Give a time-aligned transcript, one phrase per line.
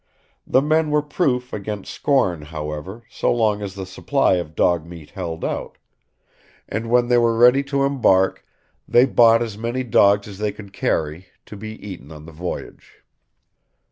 [0.47, 5.11] The men were proof against scorn, however, so long as the supply of dog meat
[5.11, 5.77] held out;
[6.67, 8.43] and when they were ready to embark,
[8.87, 13.03] they bought as many dogs as they could carry, to be eaten on the voyage.